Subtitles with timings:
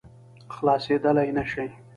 [0.55, 1.65] خلاصېدلای نه شي.